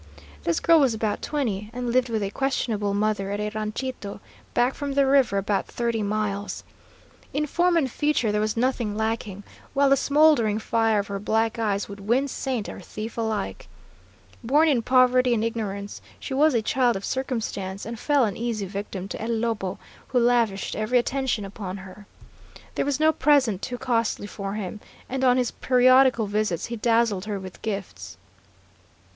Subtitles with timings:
[0.45, 4.19] This girl was about twenty, and lived with a questionable mother at a ranchito
[4.55, 6.63] back from the river about thirty miles.
[7.35, 9.43] In form and feature there was nothing lacking,
[9.75, 13.67] while the smouldering fire of her black eyes would win saint or thief alike.
[14.43, 18.65] Born in poverty and ignorance, she was a child of circumstance, and fell an easy
[18.65, 19.77] victim to El Lobo,
[20.07, 22.07] who lavished every attention upon her.
[22.73, 27.25] There was no present too costly for him, and on his periodical visits he dazzled
[27.25, 28.17] her with gifts.